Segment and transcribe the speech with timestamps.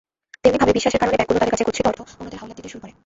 [0.43, 2.91] তেমনিভাবে বিশ্বাসের কারণেই ব্যাংকগুলো তাদের কাছে গচ্ছিত অর্থ অন্যদের হাওলাত দিতে শুরু করে।